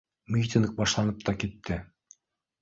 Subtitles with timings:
[0.35, 1.79] Митинг башланып та китте